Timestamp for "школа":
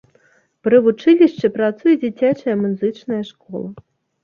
3.31-3.69